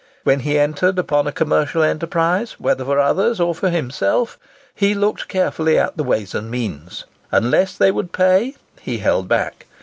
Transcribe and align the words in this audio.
When 0.23 0.39
he 0.39 0.57
entered 0.57 0.97
upon 0.97 1.27
a 1.27 1.31
commercial 1.31 1.83
enterprise, 1.83 2.53
whether 2.59 2.83
for 2.83 2.97
others 2.99 3.39
or 3.39 3.53
for 3.53 3.69
himself, 3.69 4.39
he 4.73 4.95
looked 4.95 5.27
carefully 5.27 5.77
at 5.77 5.95
the 5.95 6.03
ways 6.03 6.33
and 6.33 6.49
means. 6.49 7.05
Unless 7.31 7.77
they 7.77 7.91
would 7.91 8.11
"pay," 8.11 8.55
he 8.81 8.97
held 8.97 9.27
back. 9.27 9.67